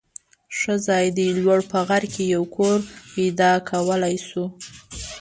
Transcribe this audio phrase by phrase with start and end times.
[0.57, 1.27] ښه ځای دی.
[1.43, 2.77] لوړ په غر کې یو کور
[3.13, 4.45] پیدا کولای شو.